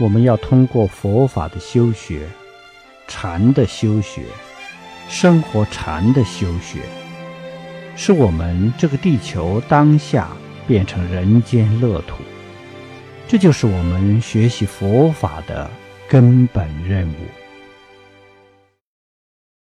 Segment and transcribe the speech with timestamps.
[0.00, 2.28] 我们要通过佛法的修学，
[3.08, 4.22] 禅的修学，
[5.08, 6.80] 生活禅的修学，
[7.96, 10.28] 使我们这个地球当下
[10.68, 12.22] 变成人间乐土，
[13.26, 15.68] 这就是我们学习佛法的
[16.08, 17.37] 根本任务。